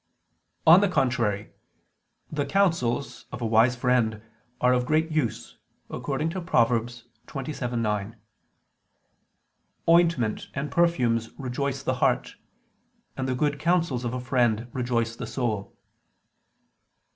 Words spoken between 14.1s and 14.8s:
a friend